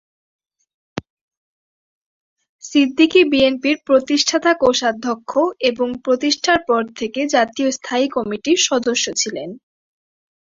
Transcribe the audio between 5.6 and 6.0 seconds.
এবং